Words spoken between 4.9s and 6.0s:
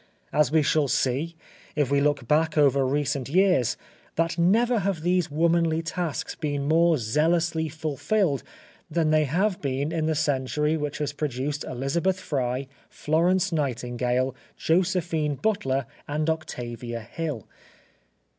these womanly